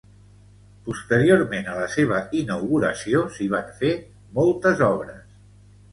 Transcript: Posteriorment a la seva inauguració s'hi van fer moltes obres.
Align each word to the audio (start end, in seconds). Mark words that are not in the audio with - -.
Posteriorment 0.85 1.69
a 1.73 1.75
la 1.81 1.85
seva 1.95 2.21
inauguració 2.41 3.23
s'hi 3.35 3.51
van 3.55 3.69
fer 3.83 3.93
moltes 4.39 4.83
obres. 4.93 5.41